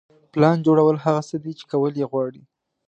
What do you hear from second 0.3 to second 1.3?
پلان جوړول هغه